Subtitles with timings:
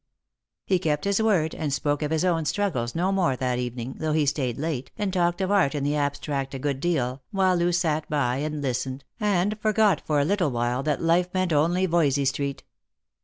[0.65, 4.13] He kept his word, and spoke of his own struggles no more that evening, though
[4.13, 7.71] he stayed late, and talked of art in the abstract a good deal, while Loo
[7.71, 12.25] sat by and listened, and forgot for a little while that life meant only Voysey
[12.25, 12.63] street.